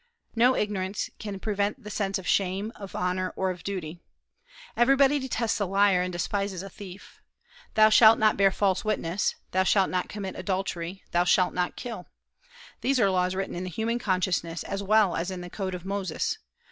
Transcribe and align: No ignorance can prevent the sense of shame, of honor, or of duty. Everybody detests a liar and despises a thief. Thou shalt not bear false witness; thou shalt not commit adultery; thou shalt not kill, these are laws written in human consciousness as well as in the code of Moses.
No 0.35 0.55
ignorance 0.55 1.11
can 1.19 1.39
prevent 1.39 1.83
the 1.83 1.91
sense 1.91 2.17
of 2.17 2.25
shame, 2.27 2.71
of 2.75 2.95
honor, 2.95 3.33
or 3.35 3.51
of 3.51 3.63
duty. 3.63 4.01
Everybody 4.75 5.19
detests 5.19 5.59
a 5.59 5.65
liar 5.65 6.01
and 6.01 6.11
despises 6.11 6.63
a 6.63 6.71
thief. 6.71 7.21
Thou 7.75 7.89
shalt 7.89 8.17
not 8.17 8.35
bear 8.35 8.49
false 8.49 8.83
witness; 8.83 9.35
thou 9.51 9.61
shalt 9.61 9.91
not 9.91 10.09
commit 10.09 10.35
adultery; 10.35 11.03
thou 11.11 11.23
shalt 11.23 11.53
not 11.53 11.75
kill, 11.75 12.07
these 12.81 12.99
are 12.99 13.11
laws 13.11 13.35
written 13.35 13.53
in 13.53 13.67
human 13.67 13.99
consciousness 13.99 14.63
as 14.63 14.81
well 14.81 15.15
as 15.15 15.29
in 15.29 15.41
the 15.41 15.51
code 15.51 15.75
of 15.75 15.85
Moses. 15.85 16.39